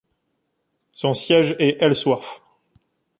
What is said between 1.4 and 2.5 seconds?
est Ellsworth.